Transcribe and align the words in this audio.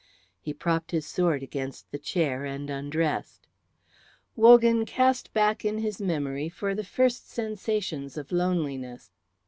He 0.39 0.51
propped 0.51 0.89
his 0.89 1.05
sword 1.05 1.43
against 1.43 1.91
the 1.91 1.99
chair 1.99 2.43
and 2.43 2.71
undressed. 2.71 3.45
Wogan 4.35 4.83
cast 4.83 5.31
back 5.31 5.63
in 5.63 5.77
his 5.77 6.01
memories 6.01 6.53
for 6.55 6.73
the 6.73 6.83
first 6.83 7.29
sensations 7.29 8.17
of 8.17 8.31
loneliness. 8.31 9.11